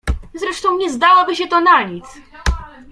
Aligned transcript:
Zresztą 0.35 0.77
nie 0.77 0.91
zdałoby 0.91 1.35
się 1.35 1.47
to 1.47 1.61
na 1.61 1.83
nic! 1.83 2.05